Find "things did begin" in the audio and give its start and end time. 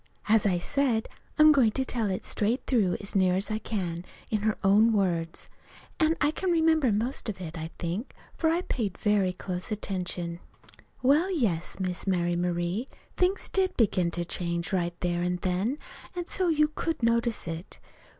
13.15-14.09